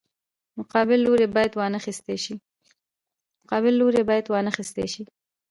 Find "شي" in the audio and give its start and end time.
4.93-5.03